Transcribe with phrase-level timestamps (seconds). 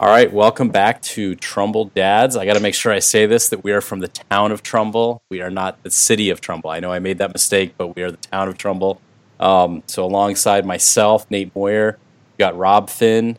[0.00, 2.34] All right, welcome back to Trumbull Dads.
[2.34, 4.62] I got to make sure I say this that we are from the town of
[4.62, 5.20] Trumbull.
[5.28, 6.70] We are not the city of Trumbull.
[6.70, 8.98] I know I made that mistake, but we are the town of Trumbull.
[9.38, 11.98] Um, so, alongside myself, Nate Moyer,
[12.32, 13.36] we got Rob Finn,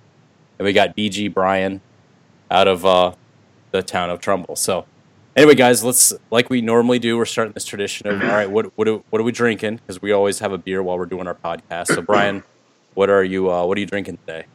[0.59, 1.81] and we got BG Brian
[2.52, 3.13] out of uh,
[3.71, 4.55] the town of Trumbull.
[4.55, 4.85] So,
[5.35, 7.17] anyway, guys, let's like we normally do.
[7.17, 9.77] We're starting this tradition of all right, what what are, what are we drinking?
[9.77, 11.88] Because we always have a beer while we're doing our podcast.
[11.88, 12.43] So, Brian,
[12.93, 14.45] what are you uh, what are you drinking today?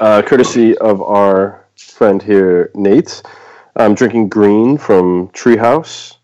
[0.00, 3.22] Uh, courtesy of our friend here, Nate.
[3.76, 6.16] I'm drinking green from Treehouse.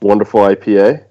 [0.00, 1.04] Wonderful IPA.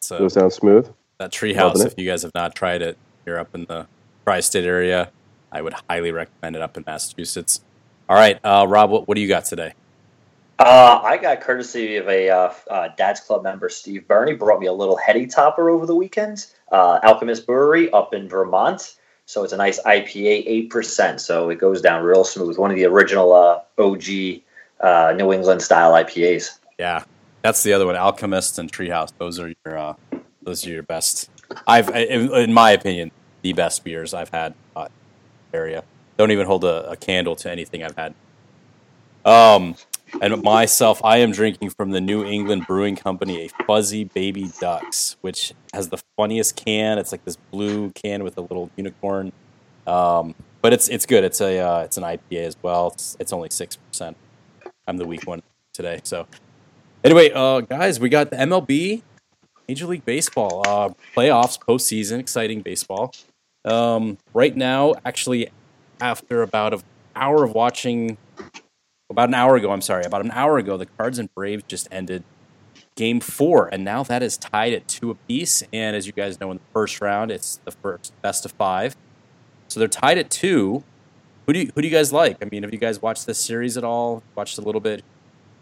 [0.00, 0.88] So Goes down smooth.
[1.18, 3.86] that treehouse, if you guys have not tried it, you're up in the
[4.24, 5.10] tri-state area.
[5.50, 7.60] I would highly recommend it up in Massachusetts.
[8.08, 9.74] All right, uh, Rob, what, what do you got today?
[10.58, 14.66] Uh, I got courtesy of a uh, uh, Dad's Club member, Steve Burney, brought me
[14.66, 16.46] a little heady topper over the weekend.
[16.70, 18.96] Uh, Alchemist Brewery up in Vermont.
[19.26, 21.20] So it's a nice IPA, 8%.
[21.20, 22.58] So it goes down real smooth.
[22.58, 24.04] One of the original uh, OG
[24.80, 26.58] uh, New England style IPAs.
[26.78, 27.04] Yeah,
[27.42, 29.12] that's the other one, Alchemist and Treehouse.
[29.18, 29.94] Those are your uh,
[30.42, 31.28] those are your best.
[31.66, 33.10] I've, in, in my opinion,
[33.42, 34.54] the best beers I've had
[35.56, 35.82] area.
[36.16, 38.14] Don't even hold a, a candle to anything I've had.
[39.24, 39.74] Um,
[40.20, 45.16] and myself, I am drinking from the New England Brewing Company a Fuzzy Baby Ducks,
[45.20, 46.98] which has the funniest can.
[46.98, 49.32] It's like this blue can with a little unicorn.
[49.86, 51.24] Um, but it's it's good.
[51.24, 52.88] It's a uh, it's an IPA as well.
[52.88, 54.16] It's, it's only six percent.
[54.86, 56.00] I'm the weak one today.
[56.02, 56.26] So
[57.04, 59.02] anyway, uh, guys, we got the MLB,
[59.68, 63.12] Major League Baseball uh, playoffs, postseason, exciting baseball.
[63.64, 65.48] Um, right now, actually,
[66.00, 66.82] after about an
[67.14, 68.16] hour of watching,
[69.10, 71.88] about an hour ago, I'm sorry, about an hour ago, the Cards and Braves just
[71.90, 72.24] ended
[72.96, 75.62] game four, and now that is tied at two apiece.
[75.72, 78.96] And as you guys know, in the first round, it's the first best of five.
[79.68, 80.82] So they're tied at two.
[81.46, 82.38] Who do you, who do you guys like?
[82.42, 84.22] I mean, have you guys watched this series at all?
[84.34, 85.00] Watched a little bit.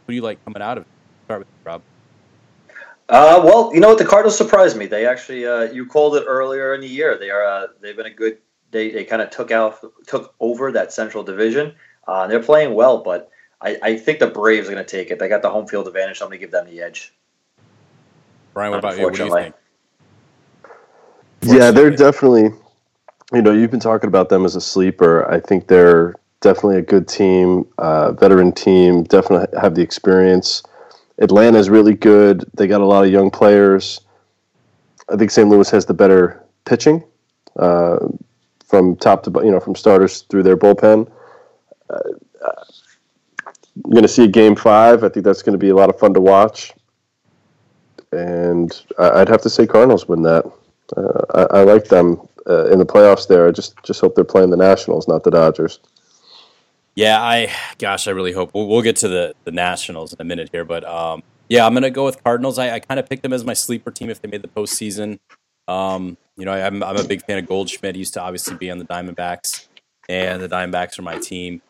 [0.07, 0.89] Who do you like coming out of it?
[1.27, 1.83] Start with Rob.
[3.09, 3.99] Uh, well, you know what?
[3.99, 4.87] The Cardinals surprised me.
[4.87, 7.19] They actually, uh, you called it earlier in the year.
[7.19, 8.39] They are, uh, they've been a good.
[8.71, 11.75] They, they kind of took out, took over that Central Division.
[12.09, 13.31] Uh, they're playing well, but
[13.65, 15.19] I, I think the Braves are going to take it.
[15.19, 16.19] They got the home field advantage.
[16.19, 17.15] So I'm going to give them the edge.
[18.53, 19.05] Brian, what about you?
[19.05, 19.55] What do you think?
[21.43, 22.51] Yeah, they're definitely.
[23.33, 25.29] You know, you've been talking about them as a sleeper.
[25.31, 29.03] I think they're definitely a good team, uh, veteran team.
[29.05, 30.63] Definitely have the experience.
[31.19, 32.45] Atlanta's really good.
[32.55, 34.03] They got a lot of young players.
[35.09, 35.49] I think St.
[35.49, 37.03] Louis has the better pitching
[37.57, 38.09] uh,
[38.65, 41.11] from top to you know from starters through their bullpen.
[41.91, 42.01] Uh,
[43.83, 45.03] I'm going to see a game five.
[45.03, 46.73] I think that's going to be a lot of fun to watch.
[48.13, 50.45] And I'd have to say Cardinals win that.
[50.97, 53.27] Uh, I, I like them uh, in the playoffs.
[53.27, 55.81] There, I just just hope they're playing the Nationals, not the Dodgers.
[56.95, 60.25] Yeah, I gosh, I really hope we'll, we'll get to the the Nationals in a
[60.25, 62.59] minute here, but um, yeah, I'm gonna go with Cardinals.
[62.59, 65.19] I, I kind of picked them as my sleeper team if they made the postseason.
[65.67, 67.95] Um, you know, I, I'm I'm a big fan of Goldschmidt.
[67.95, 69.67] He used to obviously be on the Diamondbacks,
[70.09, 71.63] and the Diamondbacks are my team.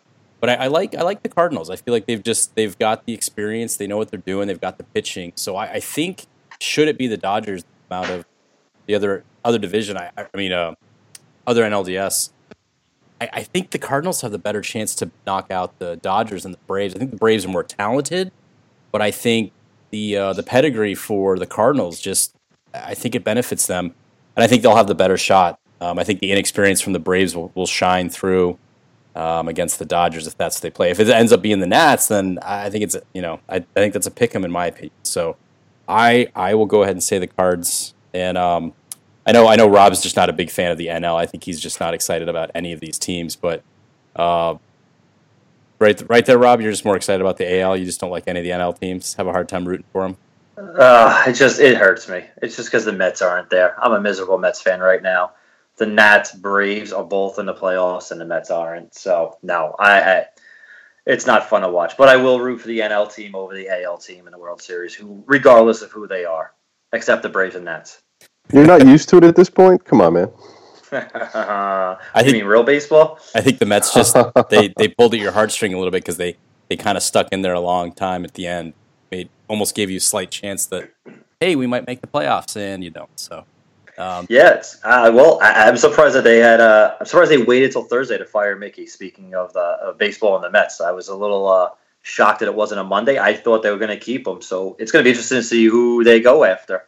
[0.45, 1.71] But I, I like I like the Cardinals.
[1.71, 3.79] I feel like they've just they've got the experience.
[3.79, 4.47] They know what they're doing.
[4.47, 5.33] They've got the pitching.
[5.37, 6.27] So I, I think
[6.61, 8.27] should it be the Dodgers out of
[8.85, 9.97] the other other division?
[9.97, 10.75] I, I mean, uh,
[11.47, 12.29] other NLDS.
[13.23, 16.53] I, I think the Cardinals have the better chance to knock out the Dodgers and
[16.53, 16.95] the Braves.
[16.95, 18.31] I think the Braves are more talented,
[18.93, 19.51] but I think
[19.93, 22.35] the uh, the pedigree for the Cardinals just
[22.75, 23.95] I think it benefits them,
[24.37, 25.59] and I think they'll have the better shot.
[25.81, 28.59] Um, I think the inexperience from the Braves will, will shine through
[29.15, 30.91] um, against the Dodgers if that's they play.
[30.91, 33.61] If it ends up being the Nats, then I think it's you know I, I
[33.61, 34.93] think that's a pick 'em in my opinion.
[35.03, 35.37] So
[35.89, 38.73] I I will go ahead and say the Cards, and um,
[39.27, 41.17] I know I know Rob's just not a big fan of the NL.
[41.17, 43.37] I think he's just not excited about any of these teams.
[43.37, 43.63] But
[44.17, 44.57] uh,
[45.79, 47.77] right right there, Rob, you're just more excited about the AL.
[47.77, 49.15] You just don't like any of the NL teams.
[49.15, 50.17] Have a hard time rooting for them.
[50.57, 52.25] Uh, it just it hurts me.
[52.43, 53.75] It's just because the Mets aren't there.
[53.83, 55.33] I'm a miserable Mets fan right now.
[55.77, 58.95] The Nats, Braves are both in the playoffs, and the Mets aren't.
[58.95, 60.25] So no, I, I
[61.07, 61.97] it's not fun to watch.
[61.97, 64.63] But I will root for the NL team over the AL team in the World
[64.63, 66.53] Series, who regardless of who they are,
[66.93, 68.03] except the Braves and Nets.
[68.53, 69.85] You're not used to it at this point.
[69.85, 70.31] Come on, man.
[70.93, 73.19] I think- mean real baseball?
[73.35, 74.17] I think the Mets just
[74.51, 76.37] they they pulled at your heartstring a little bit because they
[76.69, 78.75] they kind of stuck in there a long time at the end.
[79.11, 80.91] Made almost gave you a slight chance that
[81.41, 83.19] hey we might make the playoffs and you don't.
[83.19, 83.45] So
[83.99, 86.61] um, Yeah, uh, well, I, I'm surprised that they had.
[86.61, 88.87] Uh, I'm surprised they waited till Thursday to fire Mickey.
[88.87, 91.71] Speaking of the of baseball and the Mets, I was a little uh,
[92.03, 93.19] shocked that it wasn't a Monday.
[93.19, 95.43] I thought they were going to keep him, so it's going to be interesting to
[95.43, 96.85] see who they go after.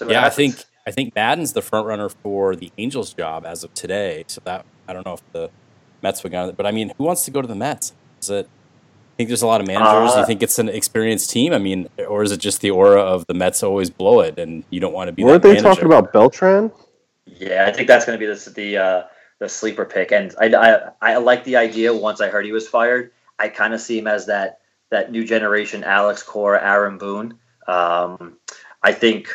[0.00, 3.64] We'll yeah, I think I think Maddon's the front runner for the Angels job as
[3.64, 4.24] of today.
[4.28, 5.50] So that I don't know if the
[6.02, 7.92] Mets would go, but I mean, who wants to go to the Mets?
[8.20, 8.48] Is it?
[9.20, 10.16] Think there's a lot of managers.
[10.16, 11.52] Uh, you think it's an experienced team?
[11.52, 14.64] I mean, or is it just the aura of the Mets always blow it, and
[14.70, 15.22] you don't want to be?
[15.22, 15.64] Weren't they manager?
[15.64, 16.72] talking about Beltran?
[17.26, 19.02] Yeah, I think that's going to be the the, uh,
[19.38, 21.92] the sleeper pick, and I, I I like the idea.
[21.92, 25.22] Once I heard he was fired, I kind of see him as that that new
[25.22, 27.34] generation Alex Cora, Aaron Boone.
[27.68, 28.38] Um,
[28.82, 29.28] I think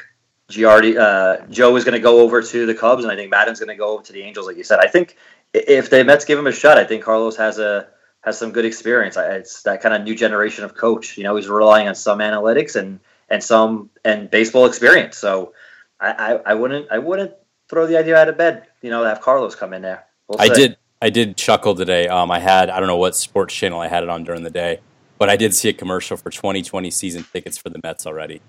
[0.49, 3.59] Girardi, uh, Joe is going to go over to the Cubs, and I think Maddon's
[3.59, 4.79] going to go over to the Angels, like you said.
[4.79, 5.15] I think
[5.53, 7.89] if the Mets give him a shot, I think Carlos has a
[8.25, 9.15] has some good experience.
[9.17, 11.17] It's that kind of new generation of coach.
[11.17, 12.99] You know, he's relying on some analytics and
[13.29, 15.17] and some and baseball experience.
[15.17, 15.53] So
[15.99, 17.33] I, I, I wouldn't I wouldn't
[17.69, 18.67] throw the idea out of bed.
[18.81, 20.05] You know, to have Carlos come in there.
[20.27, 22.07] We'll I did I did chuckle today.
[22.07, 24.49] Um, I had I don't know what sports channel I had it on during the
[24.49, 24.79] day,
[25.19, 28.41] but I did see a commercial for 2020 season tickets for the Mets already,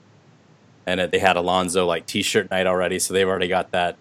[0.86, 3.98] and they had Alonso like T-shirt night already, so they've already got that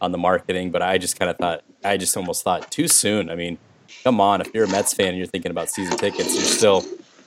[0.00, 0.72] on the marketing.
[0.72, 3.30] But I just kind of thought I just almost thought too soon.
[3.30, 3.58] I mean
[4.06, 6.84] come on, if you're a Mets fan and you're thinking about season tickets, you're still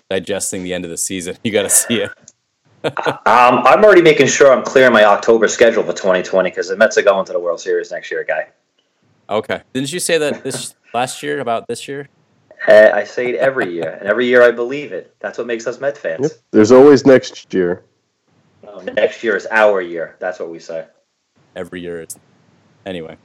[0.10, 1.36] digesting the end of the season.
[1.44, 2.10] You got to see it.
[2.86, 2.94] um,
[3.26, 7.02] I'm already making sure I'm clearing my October schedule for 2020 because the Mets are
[7.02, 8.48] going to the World Series next year, guy.
[9.30, 9.62] Okay.
[9.74, 12.08] Didn't you say that this last year about this year?
[12.66, 15.14] Uh, I say it every year, and every year I believe it.
[15.20, 16.22] That's what makes us Met fans.
[16.22, 16.32] Yep.
[16.52, 17.84] There's always next year.
[18.66, 20.16] Oh, next year is our year.
[20.20, 20.86] That's what we say.
[21.58, 22.18] Every year is.
[22.86, 23.18] Anyway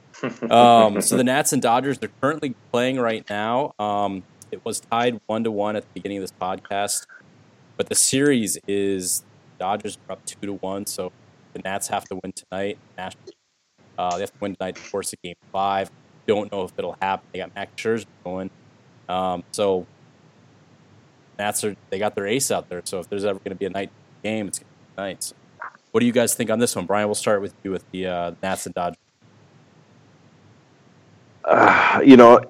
[0.49, 3.73] um, so the Nats and Dodgers are currently playing right now.
[3.79, 7.05] Um, it was tied one to one at the beginning of this podcast,
[7.77, 9.23] but the series is
[9.59, 10.85] Dodgers are up two to one.
[10.85, 11.11] So
[11.53, 12.77] the Nats have to win tonight.
[12.97, 15.89] Uh, they have to win tonight to force a game five.
[16.27, 17.27] Don't know if it'll happen.
[17.31, 18.49] They got Max Scherzer going,
[19.07, 19.85] um, so
[21.37, 22.81] Nats are they got their ace out there.
[22.85, 23.91] So if there's ever going to be a night
[24.23, 25.23] game, it's going to be tonight.
[25.23, 25.35] So
[25.91, 27.07] what do you guys think on this one, Brian?
[27.07, 28.97] We'll start with you with the uh, Nats and Dodgers
[31.45, 32.41] uh, you know,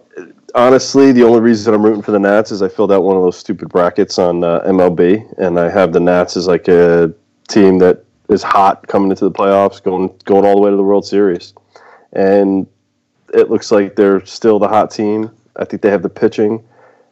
[0.53, 3.15] honestly, the only reason that I'm rooting for the Nats is I filled out one
[3.15, 7.13] of those stupid brackets on uh, MLB, and I have the Nats as like a
[7.47, 10.83] team that is hot coming into the playoffs, going going all the way to the
[10.83, 11.53] World Series,
[12.13, 12.65] and
[13.33, 15.29] it looks like they're still the hot team.
[15.57, 16.63] I think they have the pitching.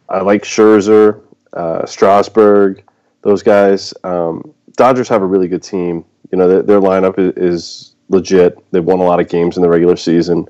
[0.10, 1.22] I like Scherzer,
[1.54, 2.84] uh, Strasburg,
[3.22, 3.94] those guys.
[4.04, 6.04] Um, Dodgers have a really good team.
[6.32, 8.58] You know, their, their lineup is, is, legit.
[8.72, 10.46] They've won a lot of games in the regular season.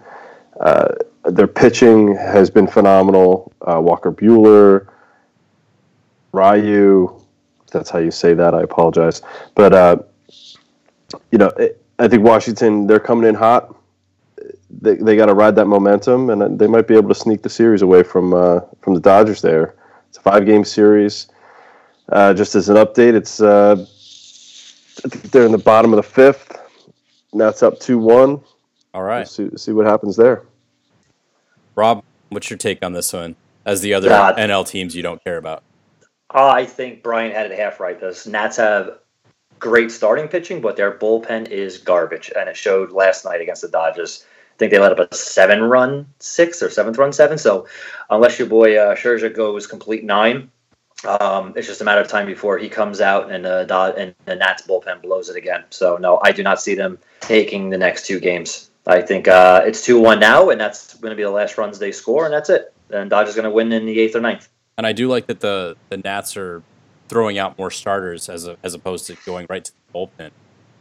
[0.59, 0.87] Uh,
[1.25, 3.51] their pitching has been phenomenal.
[3.61, 4.87] Uh, Walker Buehler,
[6.31, 7.21] Ryu,
[7.71, 8.53] that's how you say that.
[8.53, 9.21] I apologize,
[9.55, 9.97] but uh,
[11.31, 11.51] you know,
[11.99, 13.75] I think Washington they're coming in hot.
[14.81, 17.49] They, they got to ride that momentum, and they might be able to sneak the
[17.49, 19.41] series away from uh, from the Dodgers.
[19.41, 19.75] There,
[20.09, 21.27] it's a five game series.
[22.09, 23.75] Uh, just as an update, it's uh,
[25.05, 26.59] I think they're in the bottom of the fifth.
[27.33, 28.41] Now it's up two one.
[28.93, 29.19] All right.
[29.19, 30.43] We'll see, see what happens there.
[31.75, 33.35] Rob, what's your take on this one?
[33.65, 35.63] As the other uh, NL teams you don't care about.
[36.29, 37.99] I think Brian had it half right.
[37.99, 38.99] The Nats have
[39.59, 43.69] great starting pitching, but their bullpen is garbage, and it showed last night against the
[43.69, 44.25] Dodgers.
[44.25, 47.37] I think they let up a seven-run six or seventh-run seven.
[47.37, 47.67] So
[48.09, 50.51] unless your boy uh, Scherzer goes complete nine,
[51.05, 54.35] um, it's just a matter of time before he comes out and uh, and the
[54.35, 55.63] Nats bullpen blows it again.
[55.69, 58.69] So no, I do not see them taking the next two games.
[58.85, 61.79] I think uh, it's two one now, and that's going to be the last runs
[61.79, 62.73] they score, and that's it.
[62.89, 64.49] And Dodgers going to win in the eighth or ninth.
[64.77, 66.63] And I do like that the the Nats are
[67.07, 70.31] throwing out more starters as a, as opposed to going right to the bullpen.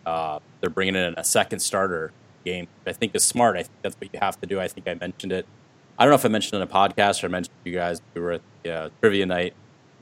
[0.05, 2.13] Uh, they're bringing in a second starter
[2.45, 2.67] game.
[2.87, 3.57] I think is smart.
[3.57, 4.61] I think that's what you have to do.
[4.61, 5.47] I think I mentioned it.
[5.99, 7.77] I don't know if I mentioned it in a podcast or I mentioned to you
[7.77, 9.55] guys we were at the uh, trivia night,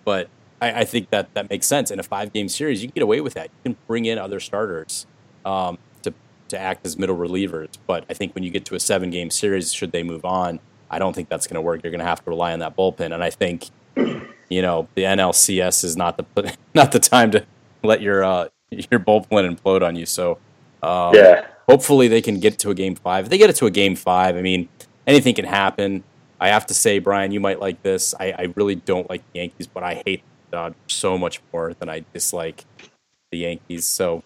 [0.05, 0.29] but
[0.63, 1.91] I, I, think that that makes sense.
[1.91, 3.47] In a five game series, you can get away with that.
[3.47, 5.07] You can bring in other starters.
[5.45, 5.79] Um,
[6.51, 7.71] to act as middle relievers.
[7.87, 10.61] But I think when you get to a seven game series, should they move on,
[10.91, 11.83] I don't think that's going to work.
[11.83, 13.15] You're going to have to rely on that bullpen.
[13.15, 17.45] And I think, you know, the NLCS is not the not the time to
[17.83, 20.07] let your uh, your bullpen implode on you.
[20.07, 20.39] So
[20.83, 23.27] um, yeah, hopefully they can get to a game five.
[23.27, 24.69] If they get it to a game five, I mean,
[25.07, 26.03] anything can happen.
[26.41, 28.15] I have to say, Brian, you might like this.
[28.19, 31.75] I, I really don't like the Yankees, but I hate the Dodgers so much more
[31.75, 32.65] than I dislike
[33.31, 33.87] the Yankees.
[33.87, 34.25] So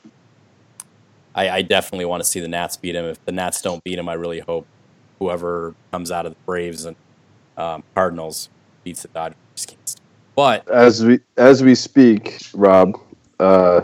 [1.35, 3.05] I, I definitely want to see the Nats beat him.
[3.05, 4.67] If the Nats don't beat him, I really hope
[5.19, 6.97] whoever comes out of the Braves and
[7.57, 8.49] um, Cardinals
[8.83, 9.37] beats the Dodgers.
[10.37, 12.99] But as we as we speak, Rob,
[13.39, 13.83] uh,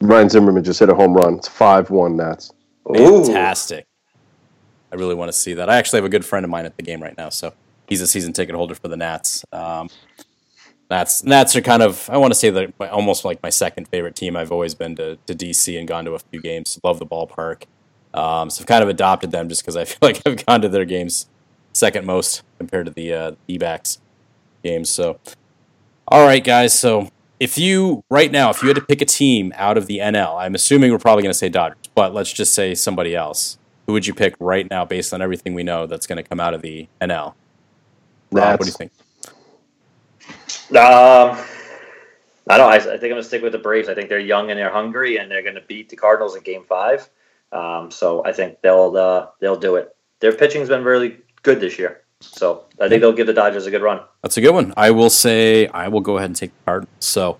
[0.00, 1.34] Ryan Zimmerman just hit a home run.
[1.34, 2.52] It's five one Nats.
[2.92, 3.86] Fantastic.
[4.90, 5.70] I really want to see that.
[5.70, 7.54] I actually have a good friend of mine at the game right now, so
[7.86, 9.44] he's a season ticket holder for the Nats.
[9.52, 9.88] Um,
[10.92, 14.14] Nats that's are kind of I want to say that almost like my second favorite
[14.14, 14.36] team.
[14.36, 16.78] I've always been to, to DC and gone to a few games.
[16.84, 17.64] Love the ballpark.
[18.12, 20.68] Um, so I've kind of adopted them just because I feel like I've gone to
[20.68, 21.26] their games
[21.72, 23.98] second most compared to the uh, D-backs
[24.62, 24.90] games.
[24.90, 25.18] So,
[26.06, 26.78] all right, guys.
[26.78, 27.08] So
[27.40, 30.38] if you right now, if you had to pick a team out of the NL,
[30.38, 33.56] I'm assuming we're probably going to say Dodgers, but let's just say somebody else.
[33.86, 36.38] Who would you pick right now, based on everything we know that's going to come
[36.38, 37.34] out of the NL?
[38.30, 38.92] Rob, what do you think?
[40.76, 41.38] Um,
[42.48, 42.72] I don't.
[42.72, 43.88] I, I think I'm going to stick with the Braves.
[43.88, 46.42] I think they're young and they're hungry, and they're going to beat the Cardinals in
[46.42, 47.08] Game Five.
[47.52, 49.94] Um, so I think they'll uh, they'll do it.
[50.20, 53.70] Their pitching's been really good this year, so I think they'll give the Dodgers a
[53.70, 54.00] good run.
[54.22, 54.72] That's a good one.
[54.76, 56.94] I will say I will go ahead and take the Cardinals.
[57.00, 57.38] So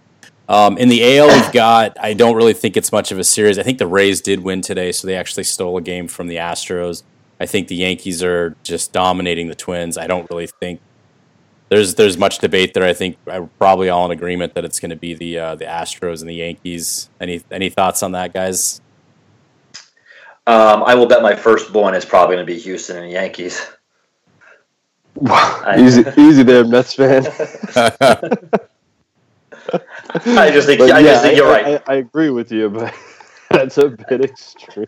[0.48, 1.96] um, in the AL, we've got.
[1.98, 3.58] I don't really think it's much of a series.
[3.58, 6.36] I think the Rays did win today, so they actually stole a game from the
[6.36, 7.02] Astros.
[7.40, 9.98] I think the Yankees are just dominating the Twins.
[9.98, 10.80] I don't really think
[11.72, 12.84] there's there's much debate there.
[12.84, 15.64] I think we're probably all in agreement that it's going to be the uh, the
[15.64, 17.08] Astros and the Yankees.
[17.18, 18.82] Any any thoughts on that, guys?
[20.46, 23.66] Um, I will bet my firstborn is probably going to be Houston and the Yankees.
[25.14, 25.62] Wow.
[25.78, 27.24] easy, easy there, Mets fan.
[30.26, 31.82] I just think, I yeah, just think you're I, right.
[31.86, 32.92] I, I, agree with you, but
[33.50, 34.86] that's a bit extreme.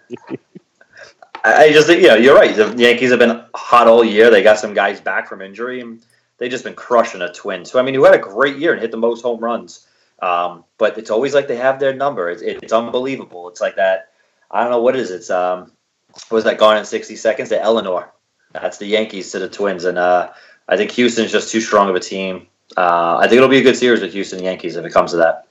[1.45, 2.55] I just think, yeah, you're right.
[2.57, 4.31] The Yankees have been hot all year.
[4.31, 6.05] They got some guys back from injury, and
[6.39, 7.65] they've just been crushing a twin.
[7.65, 9.87] So, I mean, who had a great year and hit the most home runs.
[10.21, 12.31] Um, but it's always like they have their number.
[12.31, 13.49] It's, it's unbelievable.
[13.49, 14.11] It's like that.
[14.51, 15.11] I don't know what it is.
[15.11, 15.73] It's um,
[16.31, 17.49] was that gone in 60 seconds?
[17.49, 18.13] The Eleanor.
[18.53, 20.31] That's the Yankees to the Twins, and uh,
[20.69, 22.47] I think Houston's just too strong of a team.
[22.77, 25.17] Uh, I think it'll be a good series with Houston Yankees if it comes to
[25.17, 25.49] that.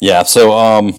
[0.00, 0.24] Yeah.
[0.24, 0.96] So um,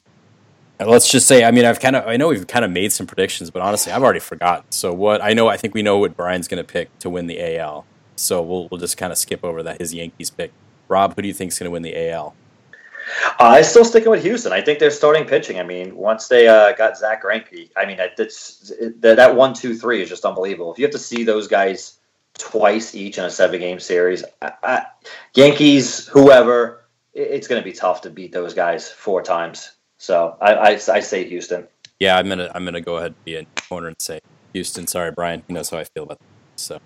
[0.79, 3.07] let's just say, I mean, I've kind of, I know we've kind of made some
[3.07, 4.71] predictions, but honestly, I've already forgotten.
[4.71, 7.27] So what I know, I think we know what Brian's going to pick to win
[7.27, 7.85] the AL.
[8.15, 10.51] So we'll we'll just kind of skip over that his Yankees pick.
[10.87, 12.35] Rob, who do you think is going to win the AL?
[13.39, 14.51] Uh, I still sticking with Houston.
[14.51, 15.59] I think they're starting pitching.
[15.59, 20.01] I mean, once they uh, got Zack Greinke, I mean, that's that one, two, three
[20.01, 20.73] is just unbelievable.
[20.73, 21.97] If you have to see those guys
[22.37, 24.23] twice each in a seven game series.
[24.41, 24.85] I, I,
[25.33, 29.71] Yankees, whoever, it, it's going to be tough to beat those guys four times.
[29.97, 31.67] So I, I, I, say Houston.
[31.99, 34.19] Yeah, I'm gonna I'm gonna go ahead and be in corner and say
[34.53, 34.85] Houston.
[34.87, 35.43] Sorry, Brian.
[35.47, 36.25] He knows how I feel about that.
[36.55, 36.79] So,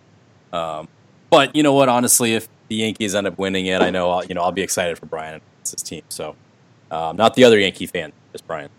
[0.54, 0.88] um,
[1.30, 1.90] but you know what?
[1.90, 4.62] Honestly, if the Yankees end up winning it, I know I'll, you know I'll be
[4.62, 6.04] excited for Brian and his team.
[6.10, 6.36] So,
[6.90, 8.70] um, not the other Yankee fan, just Brian.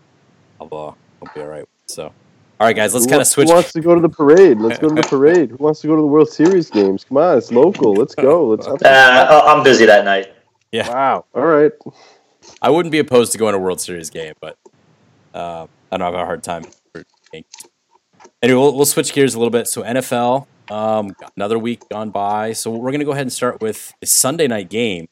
[0.61, 1.69] I'll, uh, I'll be all right.
[1.87, 2.12] So.
[2.61, 3.49] All right, guys, let's kind of switch.
[3.49, 4.61] Who wants to go to the parade?
[4.61, 5.51] Let's go to the parade.
[5.51, 7.03] Who wants to go to the World Series games?
[7.03, 7.93] Come on, it's local.
[7.93, 8.51] Let's go.
[8.51, 8.69] Let's.
[8.85, 10.33] Uh, I'm busy that night.
[10.71, 10.89] Yeah.
[10.89, 11.25] Wow.
[11.35, 11.73] All right.
[12.61, 14.57] I wouldn't be opposed to going to a World Series game, but
[15.35, 16.65] uh, I don't have a hard time.
[18.43, 19.69] Anyway, we'll, we'll switch gears a little bit.
[19.69, 22.53] So NFL, um, another week gone by.
[22.53, 25.09] So we're going to go ahead and start with Sunday night game.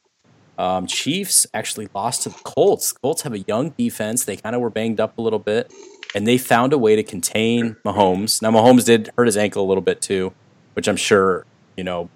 [0.58, 2.92] Um, Chiefs actually lost to the Colts.
[2.92, 4.24] The Colts have a young defense.
[4.24, 5.72] They kind of were banged up a little bit
[6.14, 8.42] and they found a way to contain Mahomes.
[8.42, 10.32] Now Mahomes did hurt his ankle a little bit too,
[10.74, 11.46] which I'm sure
[11.76, 12.08] you know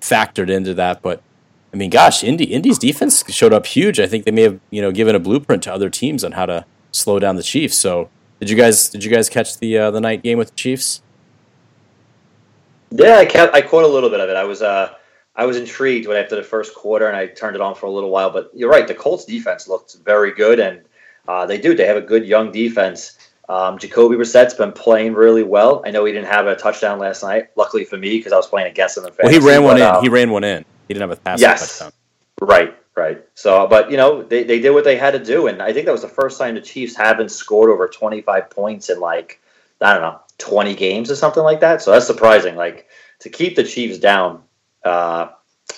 [0.00, 1.02] factored into that.
[1.02, 1.22] But
[1.72, 3.98] I mean, gosh, Indy Indy's defense showed up huge.
[3.98, 6.46] I think they may have you know given a blueprint to other teams on how
[6.46, 7.78] to slow down the Chiefs.
[7.78, 8.10] So
[8.40, 11.02] did you guys did you guys catch the uh, the night game with the Chiefs?
[12.90, 14.36] Yeah, I kept, I caught a little bit of it.
[14.36, 14.94] I was uh,
[15.34, 17.90] I was intrigued when after the first quarter, and I turned it on for a
[17.90, 18.30] little while.
[18.30, 20.82] But you're right, the Colts defense looked very good, and
[21.26, 21.74] uh, they do.
[21.74, 23.16] They have a good young defense.
[23.48, 25.82] Um, Jacoby Brissett's been playing really well.
[25.84, 27.48] I know he didn't have a touchdown last night.
[27.56, 29.38] Luckily for me, because I was playing against him in fantasy.
[29.38, 29.96] Well, he ran one but, in.
[29.96, 30.64] Um, he ran one in.
[30.92, 31.92] He didn't have a pass yes, touchdown.
[32.42, 33.24] Right, right.
[33.34, 35.86] So, but you know, they, they did what they had to do, and I think
[35.86, 39.40] that was the first time the Chiefs haven't scored over twenty five points in like
[39.80, 41.80] I don't know twenty games or something like that.
[41.80, 42.56] So that's surprising.
[42.56, 42.88] Like
[43.20, 44.42] to keep the Chiefs down
[44.84, 45.28] uh,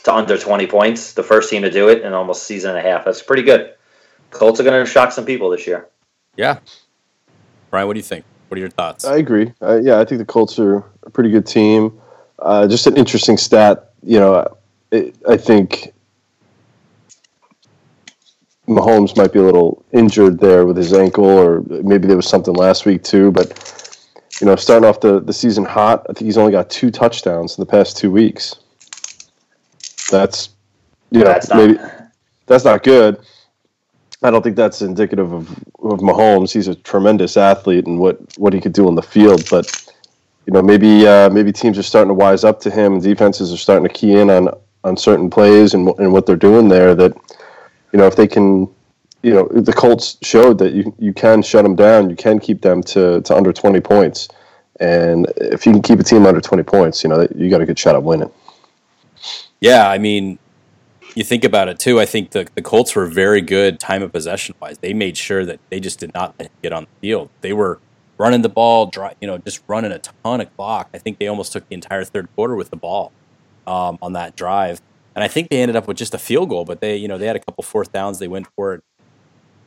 [0.03, 2.83] to under twenty points, the first team to do it in almost season and a
[2.83, 3.05] half.
[3.05, 3.75] That's pretty good.
[4.31, 5.87] Colts are going to shock some people this year.
[6.37, 6.59] Yeah,
[7.71, 8.25] Brian, what do you think?
[8.49, 9.05] What are your thoughts?
[9.05, 9.53] I agree.
[9.63, 12.01] Uh, yeah, I think the Colts are a pretty good team.
[12.41, 13.93] Uh, just an interesting stat.
[14.03, 14.57] You know,
[14.95, 15.93] it, I think
[18.69, 22.55] Mahomes might be a little injured there with his ankle, or maybe there was something
[22.55, 23.31] last week too.
[23.31, 23.99] But
[24.41, 27.59] you know, starting off the, the season hot, I think he's only got two touchdowns
[27.59, 28.57] in the past two weeks.
[30.11, 30.51] That's
[31.11, 32.09] you know that's maybe not.
[32.47, 33.19] that's not good.
[34.23, 35.51] I don't think that's indicative of,
[35.83, 36.51] of Mahomes.
[36.51, 39.45] He's a tremendous athlete and what, what he could do on the field.
[39.51, 39.93] But
[40.47, 43.53] you know, maybe uh, maybe teams are starting to wise up to him, and defenses
[43.53, 44.49] are starting to key in on
[44.85, 46.95] on certain plays and and what they're doing there.
[46.95, 47.17] That
[47.93, 48.69] you know, if they can,
[49.23, 52.61] you know, the Colts showed that you you can shut them down, you can keep
[52.61, 54.29] them to to under twenty points,
[54.81, 57.67] and if you can keep a team under twenty points, you know, you got a
[57.67, 58.31] good shot at winning.
[59.61, 60.39] Yeah, I mean,
[61.15, 61.99] you think about it too.
[61.99, 64.79] I think the the Colts were very good time of possession wise.
[64.79, 67.31] They made sure that they just did not get on the field.
[67.41, 67.81] They were
[68.19, 70.89] running the ball, dry, you know, just running a ton of clock.
[70.95, 73.11] I think they almost took the entire third quarter with the ball
[73.67, 74.81] um, on that drive,
[75.15, 76.65] and I think they ended up with just a field goal.
[76.65, 78.19] But they, you know, they had a couple fourth downs.
[78.19, 78.85] They went for it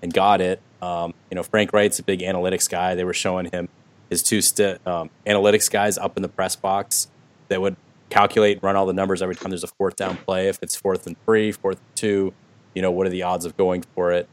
[0.02, 0.62] and got it.
[0.82, 2.96] Um, you know, Frank Reich's a big analytics guy.
[2.96, 3.70] They were showing him
[4.10, 7.08] his two st- um, analytics guys up in the press box
[7.50, 7.76] that would
[8.10, 10.48] calculate run all the numbers every time there's a fourth down play.
[10.48, 12.34] If it's fourth and three, fourth and two,
[12.74, 14.28] you know, what are the odds of going for it?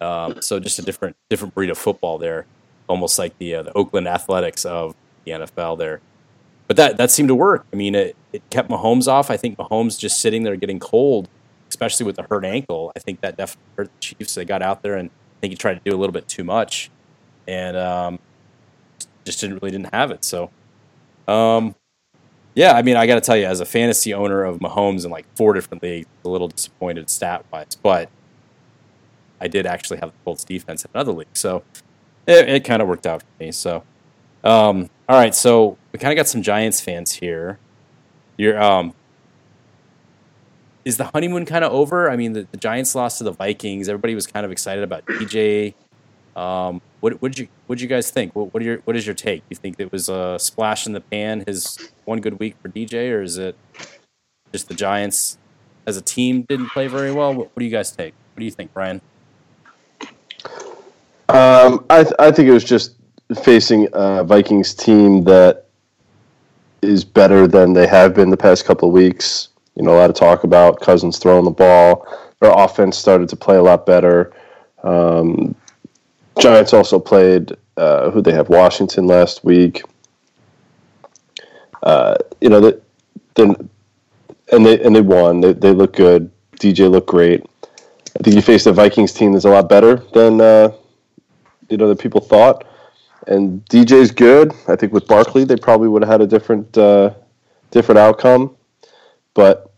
[0.00, 2.46] Um, so just a different different breed of football there,
[2.88, 6.00] almost like the uh, the Oakland Athletics of the NFL there.
[6.72, 7.66] But that that seemed to work.
[7.70, 9.30] I mean, it, it kept Mahomes off.
[9.30, 11.28] I think Mahomes just sitting there getting cold,
[11.68, 12.90] especially with the hurt ankle.
[12.96, 14.34] I think that definitely hurt the Chiefs.
[14.34, 16.44] They got out there and I think he tried to do a little bit too
[16.44, 16.90] much,
[17.46, 18.18] and um,
[19.26, 20.24] just didn't really didn't have it.
[20.24, 20.50] So,
[21.28, 21.74] um,
[22.54, 25.10] yeah, I mean, I got to tell you, as a fantasy owner of Mahomes in
[25.10, 28.08] like four different leagues, a little disappointed stat wise, but
[29.42, 31.64] I did actually have the Colts defense in another league, so
[32.26, 33.52] it, it kind of worked out for me.
[33.52, 33.84] So,
[34.44, 37.58] um, all right, so we kind of got some Giants fans here.
[38.36, 38.94] You're, um,
[40.84, 42.10] is the honeymoon kind of over?
[42.10, 43.88] I mean, the, the Giants lost to the Vikings.
[43.88, 45.74] Everybody was kind of excited about DJ.
[46.34, 48.34] Um, what did you what you guys think?
[48.34, 49.42] What, what are your what is your take?
[49.50, 53.12] You think it was a splash in the pan, his one good week for DJ,
[53.12, 53.56] or is it
[54.52, 55.36] just the Giants
[55.86, 57.34] as a team didn't play very well?
[57.34, 58.14] What, what do you guys take?
[58.32, 59.00] What do you think, Brian?
[61.28, 62.94] Um, I th- I think it was just
[63.34, 65.66] facing a Vikings team that
[66.82, 69.48] is better than they have been the past couple of weeks.
[69.76, 72.06] You know, a lot of talk about Cousins throwing the ball.
[72.40, 74.32] Their offense started to play a lot better.
[74.82, 75.54] Um,
[76.40, 79.82] Giants also played uh, who they have Washington last week.
[81.82, 82.82] Uh, you know that
[83.34, 83.68] then
[84.52, 85.40] and they and they won.
[85.40, 86.30] They they look good.
[86.56, 87.44] DJ looked great.
[87.64, 90.72] I think you faced a Vikings team that's a lot better than uh,
[91.68, 92.66] you know than people thought.
[93.26, 94.52] And DJ's good.
[94.68, 97.14] I think with Barkley, they probably would have had a different uh,
[97.70, 98.56] different outcome,
[99.34, 99.72] but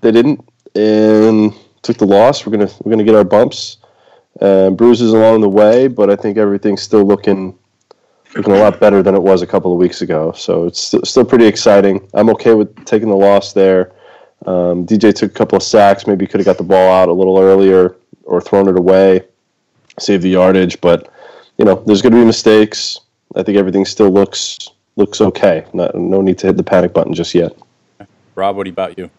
[0.00, 2.44] they didn't and took the loss.
[2.44, 3.78] We're gonna we're gonna get our bumps
[4.40, 7.56] uh, bruises along the way, but I think everything's still looking
[8.36, 10.32] looking a lot better than it was a couple of weeks ago.
[10.32, 12.08] So it's st- still pretty exciting.
[12.14, 13.92] I'm okay with taking the loss there.
[14.46, 16.06] Um, DJ took a couple of sacks.
[16.06, 19.24] Maybe could have got the ball out a little earlier or thrown it away,
[19.98, 20.80] save the yardage.
[20.80, 21.10] But
[21.58, 23.00] you know, there's going to be mistakes.
[23.36, 25.66] I think everything still looks looks okay.
[25.72, 27.52] Not, no need to hit the panic button just yet.
[28.34, 29.10] Rob, what about you?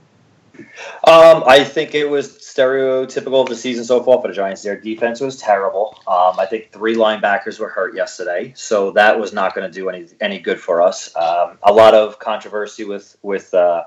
[0.58, 4.63] Um, I think it was stereotypical of the season so far for the Giants.
[4.63, 6.00] Their defense was terrible.
[6.08, 9.89] Um, I think three linebackers were hurt yesterday, so that was not going to do
[9.89, 11.13] any any good for us.
[11.15, 13.84] Um, a lot of controversy with with uh,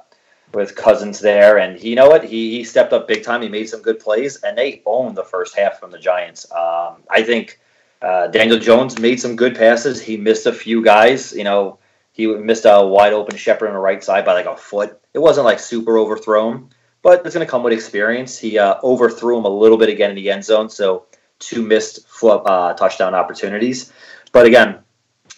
[0.52, 2.24] with Cousins there, and he, you know what?
[2.24, 3.42] He he stepped up big time.
[3.42, 6.50] He made some good plays, and they owned the first half from the Giants.
[6.52, 7.60] Um, I think
[8.02, 10.00] uh, Daniel Jones made some good passes.
[10.00, 11.32] He missed a few guys.
[11.32, 11.78] You know,
[12.12, 15.00] he missed a wide open Shepard on the right side by like a foot.
[15.14, 16.70] It wasn't like super overthrown
[17.02, 18.38] but it's going to come with experience.
[18.38, 21.06] He uh, overthrew him a little bit again in the end zone, so
[21.38, 23.92] two missed uh, touchdown opportunities.
[24.32, 24.80] But again,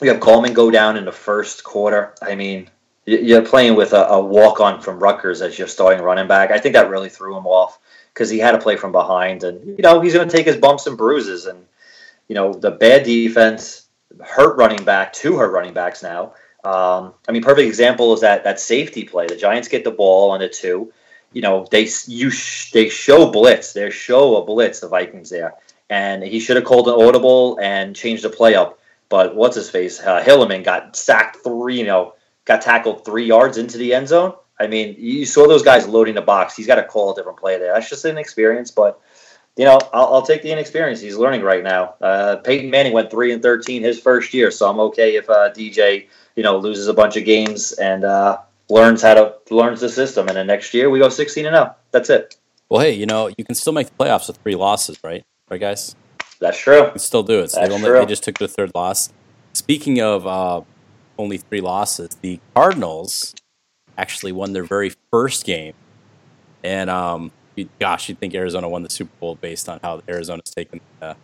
[0.01, 2.14] we have Coleman go down in the first quarter.
[2.23, 2.70] I mean,
[3.05, 6.51] you're playing with a, a walk on from Rutgers as your starting running back.
[6.51, 7.79] I think that really threw him off
[8.12, 10.57] because he had to play from behind, and you know he's going to take his
[10.57, 11.46] bumps and bruises.
[11.46, 11.66] And
[12.31, 13.88] you know the bad defense
[14.25, 16.33] hurt running back, two hurt running backs now.
[16.64, 19.27] Um, I mean, perfect example is that that safety play.
[19.27, 20.93] The Giants get the ball on the two
[21.33, 23.73] you know they you sh- they show blitz.
[23.73, 24.81] They show a blitz.
[24.81, 25.55] The Vikings there,
[25.88, 28.79] and he should have called an audible and changed the play up.
[29.09, 30.01] But what's his face?
[30.01, 31.79] Uh, Hilliman got sacked three.
[31.79, 32.14] You know,
[32.45, 34.35] got tackled three yards into the end zone.
[34.59, 36.55] I mean, you saw those guys loading the box.
[36.55, 37.73] He's got to call a different play there.
[37.73, 39.01] That's just an experience, but
[39.61, 41.03] you know, I'll, I'll, take the inexperience.
[41.03, 41.92] He's learning right now.
[42.01, 45.53] Uh, Peyton Manning went three and thirteen his first year, so I'm okay if uh,
[45.53, 48.38] DJ, you know, loses a bunch of games and uh,
[48.70, 51.66] learns how to learns the system, and then next year we go sixteen and zero.
[51.73, 51.77] Oh.
[51.90, 52.38] That's it.
[52.70, 55.27] Well, hey, you know you can still make the playoffs with three losses, right?
[55.51, 55.94] Right, guys.
[56.38, 56.85] That's true.
[56.85, 57.51] You can still do it.
[57.51, 59.12] So That's they, only, they just took the third loss.
[59.53, 60.62] Speaking of uh,
[61.18, 63.35] only three losses, the Cardinals
[63.99, 65.75] actually won their very first game,
[66.64, 67.31] and um,
[67.79, 71.14] gosh, you'd think Arizona won the Super Bowl based on how Arizona's taken uh,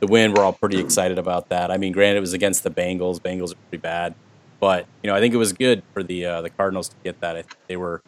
[0.00, 0.34] the win.
[0.34, 1.70] We're all pretty excited about that.
[1.70, 3.20] I mean, granted, it was against the Bengals.
[3.20, 4.14] Bengals are pretty bad,
[4.60, 7.20] but you know, I think it was good for the uh, the Cardinals to get
[7.20, 7.46] that.
[7.68, 8.02] they were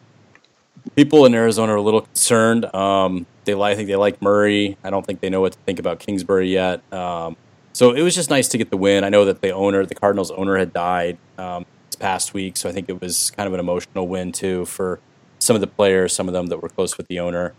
[0.95, 2.73] people in Arizona are a little concerned.
[2.73, 4.77] Um, they I think they like Murray.
[4.83, 6.81] I don't think they know what to think about Kingsbury yet.
[6.93, 7.37] Um,
[7.73, 9.03] so it was just nice to get the win.
[9.03, 12.69] I know that the owner, the Cardinals owner, had died um, this past week, so
[12.69, 14.99] I think it was kind of an emotional win too for
[15.39, 17.53] some of the players, some of them that were close with the owner.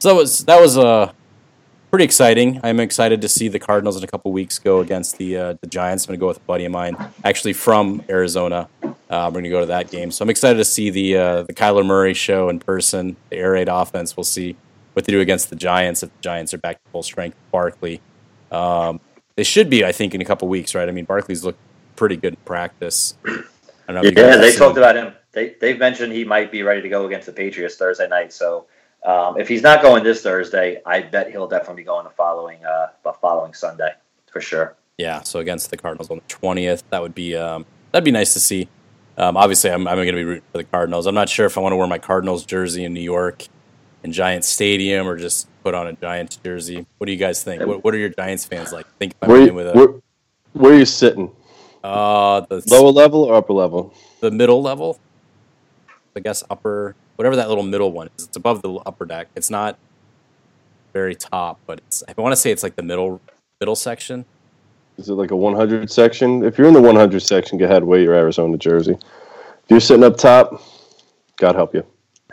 [0.00, 1.14] So that was that was a
[1.90, 2.58] pretty exciting.
[2.64, 5.66] I'm excited to see the Cardinals in a couple weeks go against the uh, the
[5.66, 6.04] Giants.
[6.04, 8.66] I'm going to go with a buddy of mine, actually from Arizona.
[8.82, 8.90] Uh,
[9.26, 11.52] we're going to go to that game, so I'm excited to see the uh, the
[11.52, 13.16] Kyler Murray show in person.
[13.28, 14.16] The air raid offense.
[14.16, 14.56] We'll see
[14.94, 17.36] what they do against the Giants if the Giants are back to full strength.
[17.52, 18.00] Barkley,
[18.50, 19.00] um,
[19.36, 20.88] they should be, I think, in a couple weeks, right?
[20.88, 21.60] I mean, Barkley's looked
[21.96, 23.14] pretty good in practice.
[23.86, 25.12] yeah, they talked about him.
[25.32, 28.32] They they've mentioned he might be ready to go against the Patriots Thursday night.
[28.32, 28.64] So
[29.04, 32.64] um, if he's not going this Thursday, I bet he'll definitely be going the following
[32.64, 33.92] uh, the following Sunday
[34.30, 34.76] for sure.
[34.98, 38.34] Yeah, so against the Cardinals on the twentieth, that would be um, that'd be nice
[38.34, 38.68] to see.
[39.16, 41.06] Um, obviously, I'm, I'm going to be rooting for the Cardinals.
[41.06, 43.46] I'm not sure if I want to wear my Cardinals jersey in New York
[44.02, 46.86] in Giant Stadium or just put on a Giants jersey.
[46.96, 47.66] What do you guys think?
[47.66, 48.86] What, what are your Giants fans like?
[48.98, 49.88] Think about where, with a, where,
[50.54, 51.30] where are you sitting?
[51.84, 53.92] Uh, the lower level or upper level?
[54.20, 54.98] The middle level.
[56.16, 58.24] I guess upper, whatever that little middle one is.
[58.24, 59.28] It's above the upper deck.
[59.36, 59.78] It's not
[60.94, 62.02] very top, but it's.
[62.08, 63.20] I want to say it's like the middle
[63.60, 64.24] middle section.
[64.96, 66.42] Is it like a 100 section?
[66.42, 68.92] If you're in the 100 section, go ahead, wear your Arizona jersey.
[68.92, 70.62] If you're sitting up top,
[71.36, 71.84] God help you.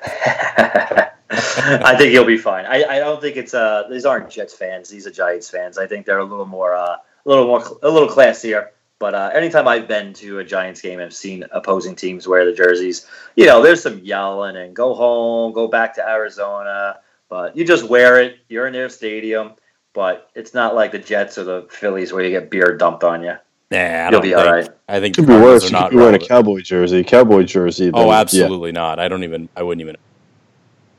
[0.05, 2.65] I think he'll be fine.
[2.65, 4.87] I, I don't think it's uh these aren't Jets fans.
[4.87, 5.77] These are Giants fans.
[5.77, 6.95] I think they're a little more uh,
[7.25, 8.69] a little more a little classier.
[8.99, 12.53] But uh, anytime I've been to a Giants game, I've seen opposing teams wear the
[12.53, 13.05] jerseys.
[13.35, 16.97] You know, there's some yelling and go home, go back to Arizona.
[17.29, 18.39] But you just wear it.
[18.49, 19.53] You're in their stadium.
[19.93, 23.23] But it's not like the Jets or the Phillies where you get beer dumped on
[23.23, 23.35] you.
[23.69, 24.69] Nah, you'll be think, all right.
[24.87, 25.69] I think it could be worse.
[25.69, 27.03] You could be wearing a cowboy jersey.
[27.03, 27.85] Cowboy jersey.
[27.85, 28.79] Then, oh, absolutely yeah.
[28.79, 28.99] not.
[28.99, 29.49] I don't even.
[29.55, 29.97] I wouldn't even.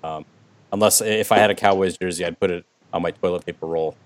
[0.05, 0.25] Um,
[0.73, 3.97] unless if I had a Cowboys jersey, I'd put it on my toilet paper roll.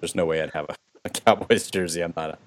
[0.00, 2.02] There's no way I'd have a, a Cowboys jersey.
[2.02, 2.38] I'm not a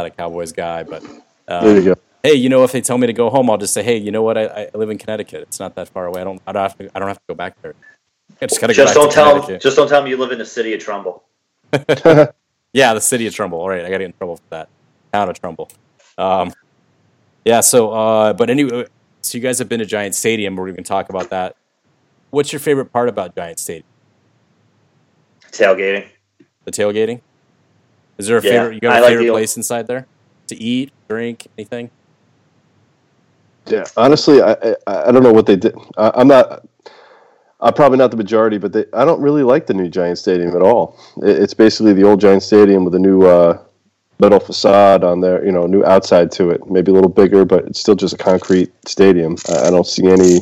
[0.00, 1.02] not a Cowboys guy, but
[1.48, 2.00] um, there you go.
[2.22, 4.10] Hey, you know, if they tell me to go home, I'll just say, hey, you
[4.10, 4.36] know what?
[4.36, 5.42] I, I live in Connecticut.
[5.42, 6.20] It's not that far away.
[6.20, 6.40] I don't.
[6.46, 6.90] I don't have to.
[6.94, 7.74] I don't have to go back there.
[8.40, 9.42] I just gotta just don't tell.
[9.42, 11.24] Them, just don't tell me you live in the city of Trumbull.
[12.72, 13.60] yeah, the city of Trumbull.
[13.60, 14.68] All right, I got to get in trouble for that.
[15.12, 15.70] Town of Trumbull.
[16.16, 16.52] Um,
[17.44, 17.60] yeah.
[17.60, 18.86] So, uh, but anyway,
[19.22, 20.56] so you guys have been to Giant Stadium.
[20.56, 21.56] We're going to talk about that.
[22.30, 23.86] What's your favorite part about Giant Stadium?
[25.50, 26.06] Tailgating.
[26.64, 27.20] The tailgating.
[28.20, 28.74] Is there a yeah, favorite?
[28.74, 30.06] You got a I favorite like place inside there
[30.48, 31.90] to eat, drink, anything?
[33.66, 35.74] Yeah, honestly, I I, I don't know what they did.
[35.96, 36.68] I, am not.
[37.60, 40.54] I'm probably not the majority, but they, I don't really like the new Giant Stadium
[40.54, 40.98] at all.
[41.22, 43.58] It, it's basically the old Giant Stadium with a new uh,
[44.18, 45.42] metal facade on there.
[45.42, 48.18] You know, new outside to it, maybe a little bigger, but it's still just a
[48.18, 49.36] concrete stadium.
[49.48, 50.40] I, I don't see any.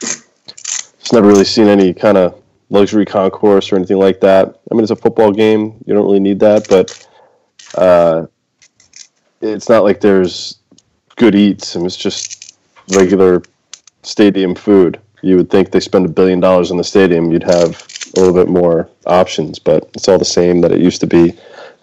[0.00, 2.41] Just never really seen any kind of
[2.72, 4.60] luxury concourse or anything like that.
[4.70, 7.06] I mean, it's a football game; you don't really need that, but
[7.76, 8.26] uh,
[9.40, 10.58] it's not like there's
[11.16, 11.76] good eats.
[11.76, 12.56] and it's just
[12.94, 13.42] regular
[14.02, 15.00] stadium food.
[15.22, 18.34] You would think they spend a billion dollars in the stadium, you'd have a little
[18.34, 21.34] bit more options, but it's all the same that it used to be.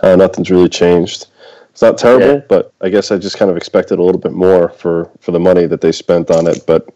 [0.02, 1.28] Uh, nothing's really changed.
[1.70, 2.46] It's not terrible, yeah.
[2.50, 5.40] but I guess I just kind of expected a little bit more for, for the
[5.40, 6.66] money that they spent on it.
[6.68, 6.90] But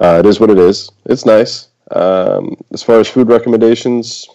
[0.00, 0.90] uh, it is what it is.
[1.04, 1.68] It's nice.
[1.90, 4.28] Um, as far as food recommendations,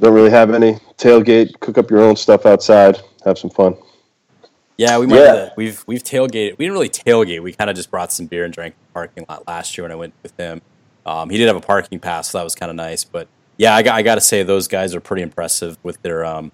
[0.00, 0.74] don't really have any.
[0.98, 3.76] Tailgate, cook up your own stuff outside, have some fun.
[4.76, 5.16] Yeah, we might.
[5.16, 5.50] Yeah.
[5.56, 6.58] We've we've tailgated.
[6.58, 7.42] We didn't really tailgate.
[7.42, 9.84] We kind of just brought some beer and drank in the parking lot last year
[9.84, 10.60] when I went with him.
[11.06, 13.04] Um, he did have a parking pass, so that was kind of nice.
[13.04, 16.24] But yeah, I got, I got to say those guys are pretty impressive with their
[16.24, 16.52] um,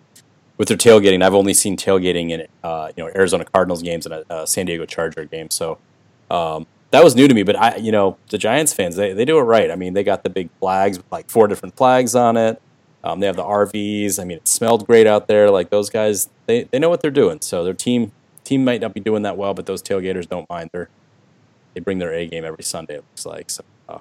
[0.59, 1.23] with their tailgating.
[1.23, 4.67] I've only seen tailgating in uh, you know Arizona Cardinals games and a, a San
[4.67, 5.51] Diego Charger game.
[5.51, 5.79] So
[6.31, 9.25] um, that was new to me, but I, you know, the Giants fans, they, they
[9.25, 9.71] do it right.
[9.71, 12.61] I mean, they got the big flags with like four different flags on it.
[13.05, 14.19] Um, they have the RVs.
[14.19, 15.51] I mean, it smelled great out there.
[15.51, 17.41] Like those guys, they, they know what they're doing.
[17.41, 18.13] So their team
[18.45, 20.71] team might not be doing that well, but those tailgaters don't mind.
[20.73, 20.87] They
[21.75, 22.95] they bring their A game every Sunday.
[22.95, 23.63] It looks like so.
[23.89, 23.99] Uh,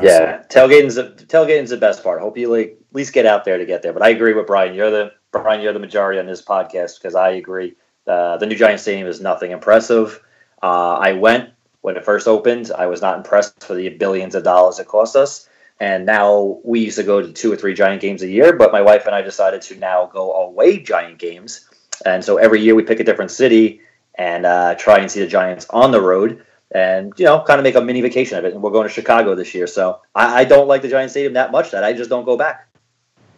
[0.00, 2.20] yeah, tailgating's the, tailgating's the best part.
[2.20, 3.92] Hope you like at least get out there to get there.
[3.92, 4.74] But I agree with Brian.
[4.74, 5.60] You're the Brian.
[5.60, 7.76] You're the majority on this podcast because I agree.
[8.06, 10.20] Uh, the new Giants stadium is nothing impressive.
[10.62, 11.50] Uh, I went
[11.82, 15.16] when it first opened, I was not impressed for the billions of dollars it cost
[15.16, 15.48] us.
[15.80, 18.70] And now we used to go to two or three giant games a year, but
[18.70, 21.66] my wife and I decided to now go away giant games.
[22.04, 23.80] And so every year we pick a different city
[24.16, 27.64] and uh, try and see the Giants on the road and, you know, kind of
[27.64, 28.52] make a mini vacation of it.
[28.52, 29.66] And we're going to Chicago this year.
[29.66, 32.36] So I, I don't like the Giant Stadium that much that I just don't go
[32.36, 32.68] back.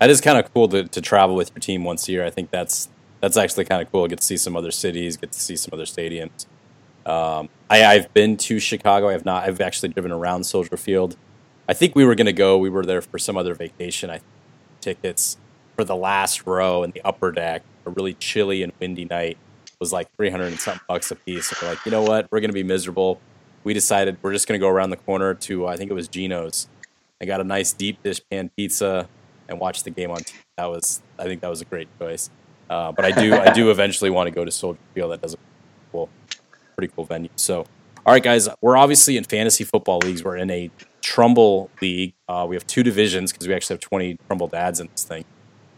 [0.01, 2.25] That is kind of cool to, to travel with your team once a year.
[2.25, 2.89] I think that's
[3.21, 4.09] that's actually kind of cool.
[4.09, 6.47] Get to see some other cities, get to see some other stadiums.
[7.07, 9.09] Um, I, have been to Chicago.
[9.09, 9.45] I have not.
[9.45, 11.17] I've actually driven around Soldier Field.
[11.69, 12.59] I think we were going to go.
[12.59, 14.11] We were there for some other vacation.
[14.11, 14.21] I
[14.81, 15.37] tickets
[15.77, 17.63] for the last row in the upper deck.
[17.87, 19.39] A really chilly and windy night
[19.81, 21.47] was like three hundred and something bucks a piece.
[21.47, 22.29] So we're like, you know what?
[22.31, 23.21] We're going to be miserable.
[23.65, 26.09] We decided we're just going to go around the corner to I think it was
[26.09, 26.69] Gino's.
[27.21, 29.09] I got a nice deep dish pan pizza.
[29.49, 30.35] and watch the game on TV.
[30.57, 32.31] That was, I think, that was a great choice.
[32.69, 35.13] Uh, but I do, I do eventually want to go to Soldier Field.
[35.13, 35.45] That does a cool,
[36.77, 37.31] pretty cool venue.
[37.37, 37.61] So,
[38.05, 40.25] all right, guys, we're obviously in fantasy football leagues.
[40.25, 42.15] We're in a Trumbull league.
[42.29, 45.25] Uh, we have two divisions because we actually have 20 Trumbull dads in this thing.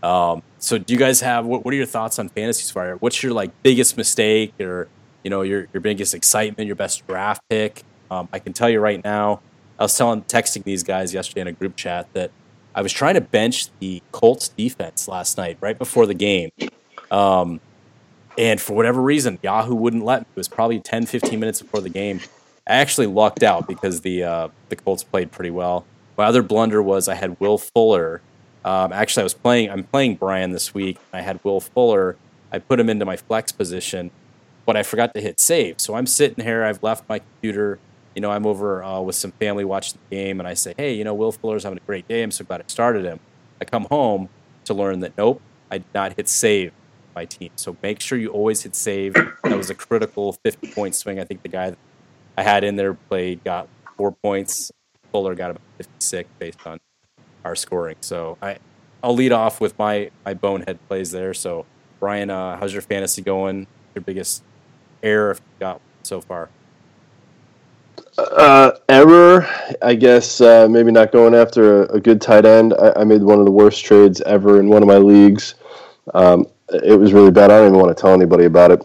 [0.02, 2.96] Um, so, do you guys have what, what are your thoughts on fantasy far?
[2.96, 4.88] What's your like biggest mistake or
[5.22, 7.82] you know your your biggest excitement, your best draft pick?
[8.10, 9.40] Um, I can tell you right now.
[9.78, 12.30] I was telling texting these guys yesterday in a group chat that
[12.74, 16.50] I was trying to bench the Colts defense last night right before the game.
[17.10, 17.60] Um,
[18.36, 20.26] and for whatever reason, Yahoo wouldn't let me.
[20.34, 22.20] It was probably 10, 15 minutes before the game.
[22.66, 25.84] I actually lucked out because the uh, the Colts played pretty well.
[26.16, 28.22] My other blunder was I had Will Fuller
[28.64, 29.70] um, actually, I was playing.
[29.70, 30.98] I'm playing Brian this week.
[31.12, 32.16] I had Will Fuller.
[32.50, 34.10] I put him into my flex position,
[34.64, 35.80] but I forgot to hit save.
[35.80, 36.64] So I'm sitting here.
[36.64, 37.78] I've left my computer.
[38.14, 40.94] You know, I'm over uh, with some family watching the game, and I say, "Hey,
[40.94, 42.22] you know, Will Fuller's having a great day.
[42.22, 43.20] I'm so glad I started him."
[43.60, 44.30] I come home
[44.64, 46.72] to learn that nope, I did not hit save
[47.14, 47.50] my team.
[47.56, 49.14] So make sure you always hit save.
[49.14, 51.20] That was a critical 50 point swing.
[51.20, 51.74] I think the guy
[52.36, 54.72] I had in there played got four points.
[55.12, 56.80] Fuller got about 56 based on
[57.44, 57.96] our scoring.
[58.00, 58.58] So I,
[59.02, 61.34] I'll lead off with my my bonehead plays there.
[61.34, 61.66] So
[62.00, 63.66] Brian, uh, how's your fantasy going?
[63.94, 64.42] Your biggest
[65.02, 66.50] error if you got so far?
[68.16, 69.46] Uh, error,
[69.82, 70.40] I guess.
[70.40, 72.74] Uh, maybe not going after a, a good tight end.
[72.74, 75.54] I, I, made one of the worst trades ever in one of my leagues.
[76.12, 77.50] Um, it was really bad.
[77.50, 78.84] I don't even want to tell anybody about it.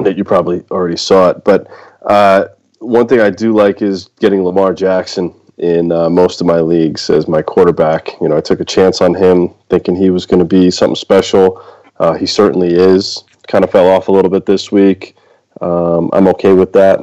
[0.00, 1.68] That you probably already saw it, but
[2.02, 2.48] uh,
[2.80, 7.08] one thing I do like is getting Lamar Jackson in uh, most of my leagues
[7.08, 8.10] as my quarterback.
[8.20, 10.96] You know, I took a chance on him, thinking he was going to be something
[10.96, 11.64] special.
[11.98, 13.24] Uh, he certainly is.
[13.48, 15.16] Kind of fell off a little bit this week.
[15.60, 17.00] Um, I'm okay with that.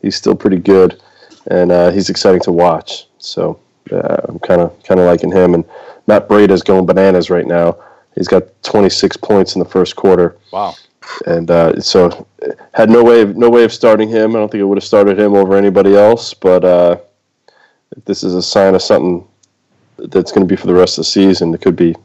[0.00, 1.02] He's still pretty good,
[1.48, 3.06] and uh, he's exciting to watch.
[3.18, 3.60] So
[3.92, 5.54] uh, I'm kind of kind of liking him.
[5.54, 5.64] And
[6.06, 7.76] Matt Breida's going bananas right now.
[8.14, 10.36] He's got 26 points in the first quarter.
[10.52, 10.74] Wow.
[11.26, 12.26] And uh, so
[12.72, 14.36] had no way of no way of starting him.
[14.36, 16.98] I don't think it would have started him over anybody else, but uh,
[17.96, 19.26] if this is a sign of something
[19.98, 21.96] that's going to be for the rest of the season, it could be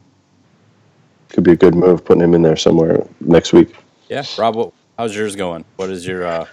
[1.28, 3.74] could be a good move putting him in there somewhere next week.
[4.08, 5.64] Yeah, Rob, how's yours going?
[5.76, 6.46] What is your uh,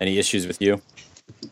[0.00, 0.80] any issues with you?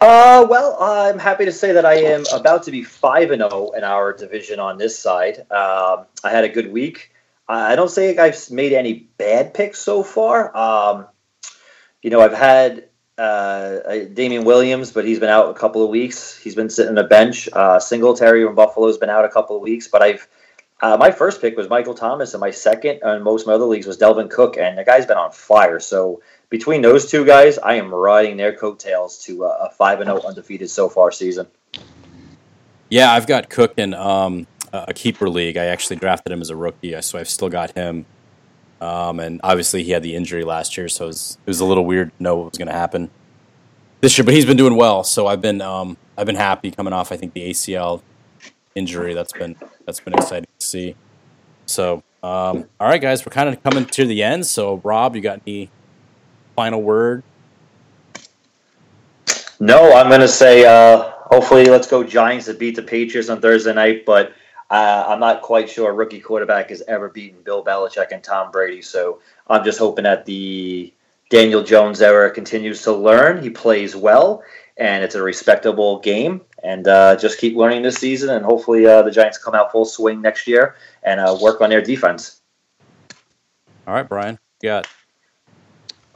[0.00, 3.50] Uh, well, I'm happy to say that I am about to be five and zero
[3.52, 5.40] oh in our division on this side.
[5.50, 7.10] Um, I had a good week.
[7.48, 10.56] I don't think I've made any bad picks so far.
[10.56, 11.06] Um,
[12.02, 13.78] you know, I've had uh,
[14.12, 16.36] Damien Williams, but he's been out a couple of weeks.
[16.36, 17.48] He's been sitting on a bench.
[17.52, 19.88] Uh, Singletary from Buffalo has been out a couple of weeks.
[19.88, 20.26] But I've
[20.82, 23.64] uh, my first pick was Michael Thomas, and my second and most of my other
[23.64, 25.80] leagues was Dalvin Cook, and the guy's been on fire.
[25.80, 30.20] So between those two guys, I am riding their coattails to a five and zero
[30.22, 31.46] oh undefeated so far season.
[32.90, 34.46] Yeah, I've got Cook and um,
[34.88, 35.56] a keeper league.
[35.56, 38.06] I actually drafted him as a rookie, so I've still got him.
[38.80, 41.64] Um, and obviously, he had the injury last year, so it was, it was a
[41.64, 43.10] little weird to know what was going to happen
[44.00, 44.24] this year.
[44.24, 47.12] But he's been doing well, so I've been um, I've been happy coming off.
[47.12, 48.02] I think the ACL
[48.74, 49.56] injury that's been
[49.86, 50.96] that's been exciting to see.
[51.66, 54.46] So, um, all right, guys, we're kind of coming to the end.
[54.46, 55.70] So, Rob, you got any
[56.54, 57.22] final word?
[59.60, 63.40] No, I'm going to say uh, hopefully let's go Giants to beat the Patriots on
[63.40, 64.32] Thursday night, but
[64.74, 68.50] uh, I'm not quite sure a rookie quarterback has ever beaten Bill Belichick and Tom
[68.50, 68.82] Brady.
[68.82, 70.92] So I'm just hoping that the
[71.30, 73.40] Daniel Jones era continues to learn.
[73.40, 74.42] He plays well,
[74.76, 76.40] and it's a respectable game.
[76.64, 79.84] And uh, just keep learning this season, and hopefully uh, the Giants come out full
[79.84, 82.40] swing next year and uh, work on their defense.
[83.86, 84.88] All right, Brian, got.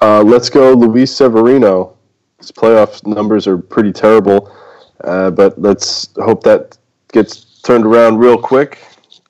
[0.02, 1.96] Uh, let's go, Luis Severino.
[2.38, 4.52] His playoff numbers are pretty terrible,
[5.04, 6.76] uh, but let's hope that
[7.12, 8.78] gets turned around real quick,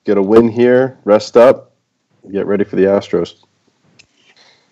[0.05, 1.73] get a win here, rest up,
[2.31, 3.43] get ready for the Astros.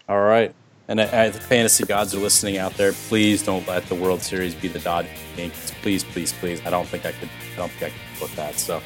[0.10, 0.54] All right.
[0.90, 2.94] And uh, the fantasy gods are listening out there.
[2.94, 5.12] Please don't let the World Series be the Dodgers.
[5.82, 6.66] Please, please, please.
[6.66, 7.30] I don't think I could.
[7.54, 8.56] I don't think I could put that.
[8.56, 8.82] So,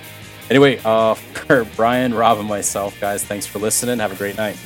[0.50, 4.00] anyway, uh, for Brian, Rob, and myself, guys, thanks for listening.
[4.00, 4.58] Have a great night.